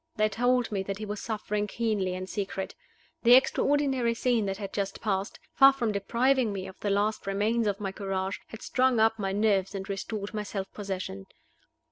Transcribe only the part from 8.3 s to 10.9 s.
had strung up my nerves and restored my self